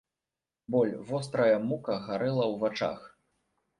Боль, 0.75 0.93
вострая 1.11 1.57
мука 1.67 1.95
гарэла 2.07 2.45
ў 2.53 2.55
вачах. 2.65 2.99